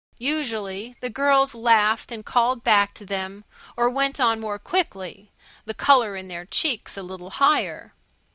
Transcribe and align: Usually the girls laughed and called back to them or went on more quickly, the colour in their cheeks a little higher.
Usually 0.17 0.95
the 0.99 1.11
girls 1.11 1.53
laughed 1.53 2.11
and 2.11 2.25
called 2.25 2.63
back 2.63 2.95
to 2.95 3.05
them 3.05 3.45
or 3.77 3.87
went 3.87 4.19
on 4.19 4.39
more 4.39 4.57
quickly, 4.57 5.29
the 5.65 5.75
colour 5.75 6.15
in 6.15 6.27
their 6.27 6.45
cheeks 6.45 6.97
a 6.97 7.03
little 7.03 7.29
higher. 7.29 7.93